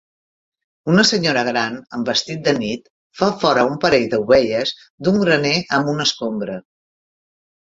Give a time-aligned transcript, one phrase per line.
[0.93, 2.89] Una senyora gran amb vestit de nit
[3.21, 4.75] fa fora un parell d'ovelles
[5.09, 6.61] d'un graner amb una escombra.